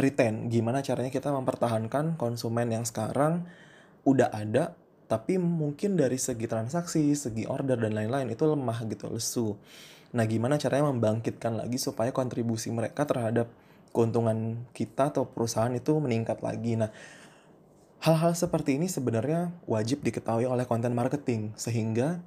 retain 0.00 0.48
gimana 0.48 0.80
caranya 0.80 1.12
kita 1.12 1.28
mempertahankan 1.28 2.16
konsumen 2.16 2.72
yang 2.72 2.88
sekarang 2.88 3.44
udah 4.08 4.32
ada 4.32 4.72
tapi 5.12 5.36
mungkin 5.36 6.00
dari 6.00 6.16
segi 6.16 6.48
transaksi, 6.48 7.12
segi 7.12 7.44
order 7.44 7.76
dan 7.76 7.92
lain-lain 7.92 8.32
itu 8.32 8.48
lemah 8.48 8.88
gitu, 8.88 9.12
lesu. 9.12 9.60
Nah, 10.16 10.24
gimana 10.24 10.56
caranya 10.56 10.88
membangkitkan 10.88 11.52
lagi 11.52 11.76
supaya 11.76 12.16
kontribusi 12.16 12.72
mereka 12.72 13.04
terhadap 13.04 13.52
keuntungan 13.92 14.64
kita 14.72 15.12
atau 15.12 15.28
perusahaan 15.28 15.68
itu 15.76 16.00
meningkat 16.00 16.40
lagi. 16.40 16.80
Nah, 16.80 16.88
Hal-hal 18.02 18.34
seperti 18.34 18.82
ini 18.82 18.90
sebenarnya 18.90 19.54
wajib 19.62 20.02
diketahui 20.02 20.42
oleh 20.42 20.66
content 20.66 20.90
marketing 20.90 21.54
sehingga 21.54 22.18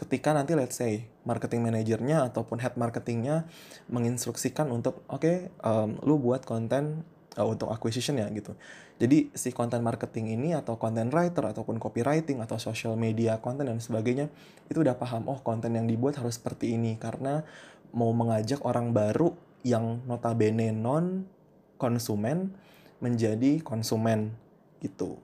ketika 0.00 0.32
nanti 0.32 0.56
let's 0.56 0.80
say 0.80 1.04
marketing 1.28 1.68
manajernya 1.68 2.32
ataupun 2.32 2.56
head 2.64 2.80
marketingnya 2.80 3.44
menginstruksikan 3.92 4.72
untuk 4.72 5.04
oke 5.04 5.20
okay, 5.20 5.52
um, 5.60 6.00
lu 6.00 6.16
buat 6.16 6.48
konten 6.48 7.04
uh, 7.36 7.44
untuk 7.44 7.68
acquisition 7.68 8.16
ya 8.16 8.24
gitu. 8.32 8.56
Jadi 8.96 9.28
si 9.36 9.52
content 9.52 9.84
marketing 9.84 10.32
ini 10.32 10.56
atau 10.56 10.80
content 10.80 11.12
writer 11.12 11.44
ataupun 11.44 11.76
copywriting 11.76 12.40
atau 12.40 12.56
social 12.56 12.96
media 12.96 13.36
content 13.36 13.68
dan 13.68 13.84
sebagainya 13.84 14.32
itu 14.72 14.80
udah 14.80 14.96
paham 14.96 15.28
oh 15.28 15.44
konten 15.44 15.76
yang 15.76 15.84
dibuat 15.84 16.16
harus 16.16 16.40
seperti 16.40 16.72
ini 16.72 16.96
karena 16.96 17.44
mau 17.92 18.16
mengajak 18.16 18.64
orang 18.64 18.96
baru 18.96 19.36
yang 19.60 20.00
notabene 20.08 20.72
non 20.72 21.28
konsumen 21.76 22.56
menjadi 23.04 23.60
konsumen 23.60 24.47
gitu. 24.82 25.18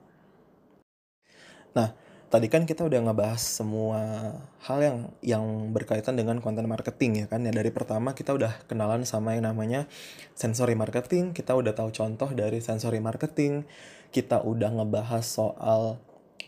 Nah, 1.75 1.90
tadi 2.30 2.46
kan 2.50 2.66
kita 2.66 2.87
udah 2.87 3.11
ngebahas 3.11 3.42
semua 3.42 4.00
hal 4.66 4.78
yang 4.82 4.99
yang 5.23 5.44
berkaitan 5.75 6.18
dengan 6.18 6.38
konten 6.42 6.66
marketing 6.66 7.23
ya 7.23 7.26
kan. 7.30 7.42
Ya 7.46 7.54
dari 7.54 7.70
pertama 7.75 8.14
kita 8.14 8.34
udah 8.34 8.54
kenalan 8.70 9.06
sama 9.06 9.34
yang 9.38 9.46
namanya 9.50 9.90
sensory 10.34 10.78
marketing, 10.78 11.34
kita 11.34 11.54
udah 11.54 11.75
tahu 11.75 11.90
contoh 11.94 12.30
dari 12.34 12.58
sensory 12.58 13.02
marketing, 13.02 13.66
kita 14.14 14.42
udah 14.42 14.70
ngebahas 14.83 15.22
soal 15.26 15.98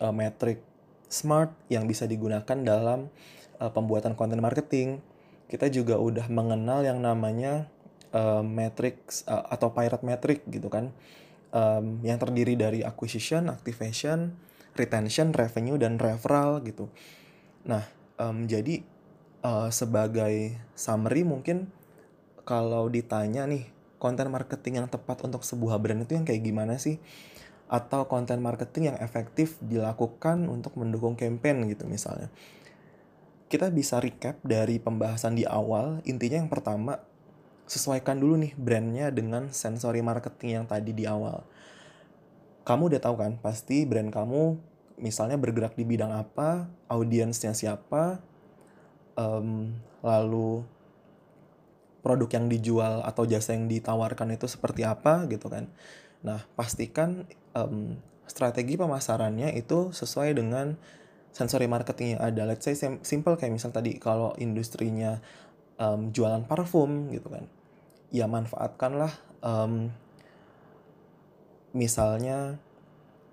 uh, 0.03 0.15
metrik 0.15 0.63
smart 1.07 1.55
yang 1.71 1.87
bisa 1.87 2.07
digunakan 2.07 2.59
dalam 2.63 3.11
uh, 3.59 3.71
pembuatan 3.71 4.19
konten 4.19 4.39
marketing. 4.43 5.03
Kita 5.47 5.71
juga 5.71 5.95
udah 5.95 6.27
mengenal 6.27 6.83
yang 6.83 6.99
namanya 6.99 7.71
uh, 8.11 8.43
metrics 8.43 9.23
uh, 9.31 9.47
atau 9.47 9.71
pirate 9.71 10.03
metric 10.03 10.43
gitu 10.51 10.67
kan 10.67 10.91
um, 11.57 12.05
yang 12.05 12.21
terdiri 12.21 12.55
dari 12.55 12.85
acquisition, 12.85 13.49
activation, 13.49 14.37
retention, 14.77 15.33
revenue 15.33 15.81
dan 15.81 15.97
referral 15.97 16.61
gitu. 16.61 16.93
Nah, 17.65 17.89
um, 18.21 18.45
jadi 18.45 18.85
uh, 19.41 19.73
sebagai 19.73 20.53
summary 20.77 21.25
mungkin 21.25 21.73
kalau 22.45 22.87
ditanya 22.93 23.49
nih 23.49 23.73
konten 23.97 24.29
marketing 24.29 24.85
yang 24.85 24.89
tepat 24.93 25.25
untuk 25.25 25.43
sebuah 25.43 25.81
brand 25.81 26.05
itu 26.05 26.13
yang 26.15 26.29
kayak 26.29 26.45
gimana 26.45 26.77
sih? 26.77 27.01
Atau 27.67 28.07
konten 28.07 28.39
marketing 28.39 28.95
yang 28.95 28.99
efektif 29.03 29.59
dilakukan 29.59 30.47
untuk 30.47 30.79
mendukung 30.79 31.19
campaign 31.19 31.67
gitu 31.67 31.89
misalnya. 31.89 32.31
Kita 33.51 33.71
bisa 33.75 33.99
recap 33.99 34.39
dari 34.47 34.79
pembahasan 34.79 35.39
di 35.39 35.47
awal, 35.47 36.03
intinya 36.07 36.39
yang 36.39 36.51
pertama 36.51 37.03
sesuaikan 37.67 38.19
dulu 38.19 38.39
nih 38.39 38.55
brandnya 38.55 39.11
dengan 39.11 39.51
sensory 39.51 40.01
marketing 40.01 40.63
yang 40.63 40.67
tadi 40.67 40.95
di 40.95 41.05
awal. 41.05 41.43
Kamu 42.67 42.91
udah 42.91 43.03
tahu 43.03 43.15
kan, 43.19 43.39
pasti 43.39 43.87
brand 43.87 44.11
kamu 44.11 44.59
misalnya 44.99 45.37
bergerak 45.37 45.77
di 45.77 45.85
bidang 45.85 46.11
apa, 46.11 46.67
audiensnya 46.89 47.53
siapa, 47.53 48.19
um, 49.19 49.77
lalu 50.01 50.65
produk 52.01 52.39
yang 52.39 52.47
dijual 52.47 53.03
atau 53.03 53.27
jasa 53.27 53.59
yang 53.59 53.67
ditawarkan 53.67 54.39
itu 54.39 54.47
seperti 54.47 54.87
apa 54.87 55.27
gitu 55.27 55.51
kan. 55.51 55.67
Nah, 56.23 56.47
pastikan 56.55 57.27
um, 57.55 57.99
strategi 58.31 58.79
pemasarannya 58.79 59.55
itu 59.59 59.91
sesuai 59.91 60.39
dengan 60.39 60.79
sensory 61.35 61.67
marketing 61.69 62.17
yang 62.17 62.23
ada. 62.23 62.43
Let's 62.49 62.65
say 62.65 62.79
simple 62.79 63.35
kayak 63.37 63.53
misal 63.53 63.75
tadi 63.75 63.99
kalau 63.99 64.33
industrinya 64.39 65.21
um, 65.77 66.11
jualan 66.13 66.45
parfum 66.45 67.13
gitu 67.13 67.29
kan 67.33 67.45
ya 68.11 68.31
manfaatkanlah 68.31 69.13
um, 69.43 69.91
misalnya 71.77 72.57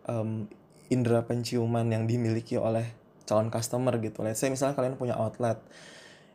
um, 0.04 0.52
indera 0.92 1.24
penciuman 1.24 1.88
yang 1.88 2.04
dimiliki 2.06 2.60
oleh 2.60 2.92
calon 3.24 3.48
customer 3.48 3.96
gitu. 4.04 4.20
Let's 4.22 4.44
say 4.44 4.52
misalnya 4.52 4.76
kalian 4.76 5.00
punya 5.00 5.16
outlet, 5.16 5.64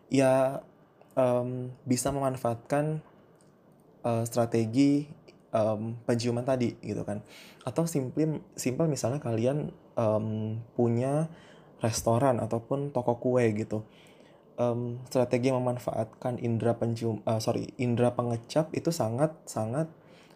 ya 0.09 0.65
um, 1.15 1.71
bisa 1.85 2.09
memanfaatkan 2.09 3.05
uh, 4.03 4.25
strategi 4.25 5.05
um, 5.53 6.01
penciuman 6.09 6.49
tadi 6.49 6.81
gitu 6.81 7.05
kan. 7.05 7.21
Atau 7.69 7.85
simple 7.85 8.41
simple 8.57 8.89
misalnya 8.89 9.21
kalian 9.21 9.69
um, 10.01 10.59
punya 10.73 11.29
restoran 11.79 12.43
ataupun 12.43 12.91
toko 12.91 13.23
kue 13.23 13.55
gitu 13.55 13.87
um, 14.59 15.01
strategi 15.07 15.55
memanfaatkan 15.55 16.43
indera 16.43 16.77
pencium 16.77 17.23
uh, 17.25 17.41
sorry 17.41 17.73
indera 17.79 18.13
pengecap 18.13 18.69
itu 18.75 18.91
sangat 18.93 19.33
sangat 19.47 19.89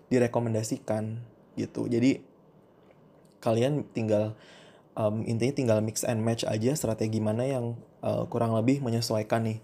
direkomendasikan 0.08 1.20
gitu 1.58 1.90
jadi 1.90 2.22
kalian 3.42 3.84
tinggal 3.90 4.38
um, 4.94 5.26
intinya 5.26 5.52
tinggal 5.52 5.78
mix 5.82 6.06
and 6.06 6.22
match 6.22 6.46
aja 6.46 6.72
strategi 6.78 7.18
mana 7.18 7.44
yang 7.44 7.76
uh, 8.00 8.24
kurang 8.30 8.54
lebih 8.54 8.80
menyesuaikan 8.80 9.44
nih 9.44 9.58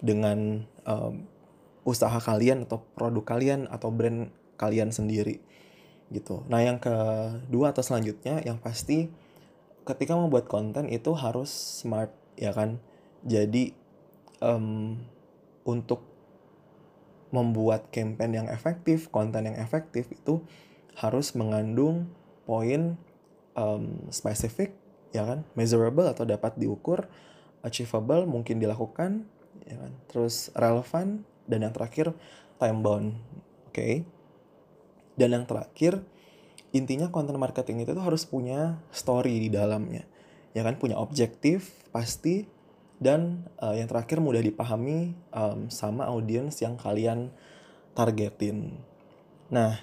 dengan 0.00 0.64
um, 0.86 1.26
usaha 1.86 2.18
kalian 2.18 2.66
atau 2.66 2.82
produk 2.98 3.24
kalian 3.36 3.70
atau 3.70 3.94
brand 3.94 4.28
kalian 4.58 4.90
sendiri 4.90 5.38
gitu. 6.10 6.46
Nah 6.50 6.62
yang 6.62 6.78
kedua 6.78 7.74
atau 7.74 7.82
selanjutnya 7.82 8.42
yang 8.42 8.58
pasti 8.58 9.10
ketika 9.86 10.18
membuat 10.18 10.50
konten 10.50 10.90
itu 10.90 11.14
harus 11.14 11.50
smart 11.50 12.10
ya 12.34 12.50
kan. 12.50 12.82
Jadi 13.26 13.74
um, 14.40 14.98
untuk 15.66 16.04
membuat 17.34 17.90
campaign 17.90 18.44
yang 18.44 18.48
efektif, 18.48 19.10
konten 19.10 19.50
yang 19.50 19.58
efektif 19.58 20.08
itu 20.14 20.40
harus 20.96 21.36
mengandung 21.36 22.08
poin 22.48 22.96
um, 23.58 24.08
spesifik, 24.08 24.72
ya 25.10 25.26
kan, 25.26 25.44
measurable 25.58 26.06
atau 26.06 26.24
dapat 26.24 26.56
diukur, 26.56 27.10
achievable 27.66 28.24
mungkin 28.24 28.62
dilakukan, 28.62 29.26
ya 29.66 29.76
kan, 29.76 29.92
terus 30.08 30.54
relevan 30.54 31.26
dan 31.50 31.66
yang 31.66 31.74
terakhir 31.74 32.14
time 32.56 32.80
bound, 32.80 33.08
oke. 33.68 33.74
Okay? 33.74 34.06
Dan 35.18 35.34
yang 35.34 35.44
terakhir 35.44 36.00
intinya 36.70 37.08
konten 37.08 37.36
marketing 37.40 37.84
itu 37.84 37.96
tuh 37.96 38.04
harus 38.04 38.24
punya 38.28 38.80
story 38.94 39.42
di 39.42 39.50
dalamnya, 39.50 40.06
ya 40.56 40.62
kan, 40.62 40.78
punya 40.78 40.96
objektif 40.96 41.84
pasti 41.90 42.55
dan 42.96 43.44
uh, 43.60 43.76
yang 43.76 43.88
terakhir 43.88 44.24
mudah 44.24 44.40
dipahami 44.40 45.12
um, 45.32 45.68
sama 45.68 46.08
audiens 46.08 46.56
yang 46.64 46.80
kalian 46.80 47.28
targetin. 47.92 48.80
Nah, 49.52 49.76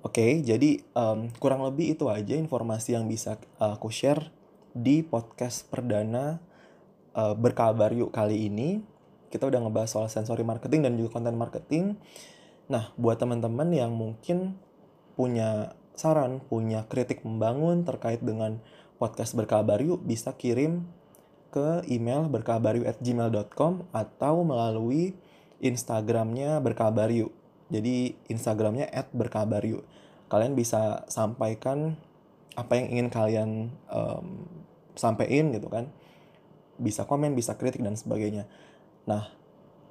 oke, 0.00 0.16
okay, 0.16 0.40
jadi 0.40 0.80
um, 0.96 1.28
kurang 1.36 1.64
lebih 1.68 1.92
itu 1.96 2.08
aja 2.08 2.32
informasi 2.36 2.96
yang 2.96 3.04
bisa 3.06 3.36
uh, 3.60 3.76
aku 3.76 3.92
share 3.92 4.32
di 4.72 5.04
podcast 5.04 5.68
perdana 5.68 6.40
uh, 7.12 7.36
berkabar 7.36 7.92
yuk 7.92 8.12
kali 8.12 8.48
ini. 8.48 8.80
Kita 9.28 9.44
udah 9.44 9.60
ngebahas 9.60 9.92
soal 9.92 10.08
sensory 10.08 10.40
marketing 10.40 10.88
dan 10.88 10.96
juga 10.96 11.20
konten 11.20 11.36
marketing. 11.36 12.00
Nah, 12.72 12.88
buat 12.96 13.20
teman-teman 13.20 13.68
yang 13.72 13.92
mungkin 13.92 14.56
punya 15.12 15.76
saran, 15.92 16.40
punya 16.40 16.88
kritik 16.88 17.20
membangun 17.20 17.84
terkait 17.84 18.24
dengan 18.24 18.64
podcast 18.96 19.36
berkabar 19.36 19.76
yuk, 19.84 20.00
bisa 20.08 20.32
kirim 20.32 20.88
ke 21.48 21.84
email 21.88 22.28
berkabaryu@gmail.com 22.28 23.88
atau 23.90 24.34
melalui 24.44 25.16
Instagramnya 25.58 26.60
berkabar 26.62 27.10
yuk. 27.10 27.34
Jadi 27.68 28.16
Instagramnya 28.30 28.88
@berkabaryu. 29.12 29.84
Kalian 30.28 30.56
bisa 30.56 31.04
sampaikan 31.08 31.96
apa 32.56 32.74
yang 32.74 32.86
ingin 32.90 33.08
kalian 33.08 33.50
um, 33.88 34.48
sampaikan 34.98 35.52
gitu 35.54 35.68
kan. 35.70 35.88
Bisa 36.78 37.04
komen, 37.04 37.34
bisa 37.34 37.58
kritik 37.58 37.82
dan 37.82 37.98
sebagainya. 37.98 38.46
Nah, 39.08 39.30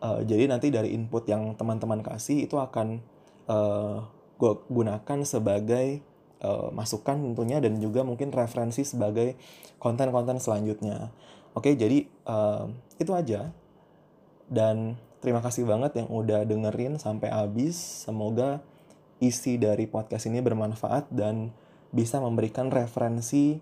uh, 0.02 0.22
jadi 0.24 0.48
nanti 0.50 0.70
dari 0.70 0.94
input 0.94 1.26
yang 1.28 1.58
teman-teman 1.58 2.06
kasih 2.06 2.48
itu 2.48 2.56
akan 2.56 3.02
uh, 3.50 3.56
eh, 3.56 3.98
gue 4.38 4.54
gunakan 4.70 5.20
sebagai 5.26 6.06
uh, 6.46 6.70
masukan 6.70 7.18
tentunya 7.18 7.58
dan 7.58 7.82
juga 7.82 8.06
mungkin 8.06 8.30
referensi 8.30 8.86
sebagai 8.86 9.36
konten-konten 9.82 10.38
selanjutnya. 10.38 11.10
Oke, 11.58 11.74
jadi 11.74 12.06
uh, 12.30 12.70
itu 13.02 13.18
aja. 13.18 13.50
Dan 14.46 14.94
terima 15.18 15.42
kasih 15.42 15.66
banget 15.66 15.98
yang 15.98 16.06
udah 16.14 16.46
dengerin 16.46 17.02
sampai 17.02 17.34
habis. 17.34 18.06
Semoga 18.06 18.62
isi 19.18 19.58
dari 19.58 19.90
podcast 19.90 20.30
ini 20.30 20.38
bermanfaat 20.46 21.10
dan 21.10 21.50
bisa 21.90 22.22
memberikan 22.22 22.70
referensi 22.70 23.58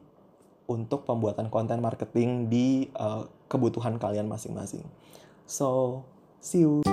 untuk 0.67 1.07
pembuatan 1.07 1.47
konten 1.47 1.79
marketing 1.79 2.51
di 2.51 2.91
uh, 2.99 3.31
kebutuhan 3.47 3.95
kalian 3.95 4.27
masing-masing. 4.27 4.83
So, 5.47 6.03
see 6.43 6.67
you. 6.67 6.83